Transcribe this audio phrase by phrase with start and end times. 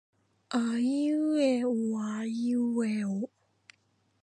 [0.49, 3.29] あいうえおあいうえお